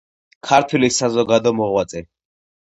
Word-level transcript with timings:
ქართველი 0.51 0.89
საზოგადო 0.95 1.53
მოღვაწე. 1.61 2.03